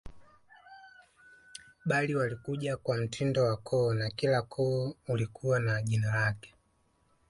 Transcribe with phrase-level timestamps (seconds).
[1.85, 6.53] Bali walikuja kwa mtindo wa koo na kila ukoo ulikuwa na jina lake